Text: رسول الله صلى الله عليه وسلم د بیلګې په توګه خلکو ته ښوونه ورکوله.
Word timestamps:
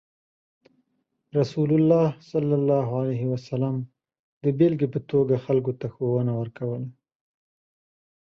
رسول 1.37 1.69
الله 1.73 2.17
صلى 2.19 2.55
الله 2.59 2.87
عليه 3.01 3.23
وسلم 3.33 3.75
د 4.43 4.45
بیلګې 4.57 4.87
په 4.93 4.99
توګه 5.11 5.43
خلکو 5.45 5.71
ته 5.79 5.85
ښوونه 5.93 6.33
ورکوله. 6.41 6.87